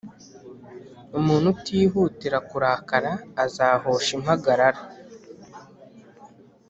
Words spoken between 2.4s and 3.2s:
kurakara